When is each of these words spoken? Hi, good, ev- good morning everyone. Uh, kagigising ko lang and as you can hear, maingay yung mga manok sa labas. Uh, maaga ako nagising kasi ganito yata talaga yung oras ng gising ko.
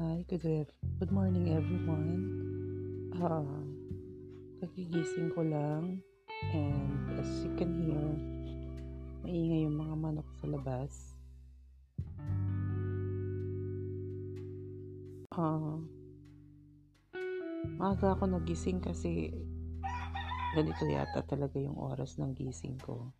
Hi, 0.00 0.24
good, 0.32 0.40
ev- 0.48 0.72
good 0.96 1.12
morning 1.12 1.52
everyone. 1.52 2.24
Uh, 3.20 3.44
kagigising 4.64 5.28
ko 5.36 5.44
lang 5.44 6.00
and 6.56 7.20
as 7.20 7.28
you 7.44 7.52
can 7.60 7.68
hear, 7.76 8.08
maingay 9.20 9.68
yung 9.68 9.76
mga 9.76 9.94
manok 10.00 10.24
sa 10.40 10.48
labas. 10.48 10.92
Uh, 15.36 15.84
maaga 17.76 18.16
ako 18.16 18.40
nagising 18.40 18.80
kasi 18.80 19.36
ganito 20.56 20.88
yata 20.88 21.20
talaga 21.28 21.60
yung 21.60 21.76
oras 21.76 22.16
ng 22.16 22.32
gising 22.32 22.80
ko. 22.80 23.12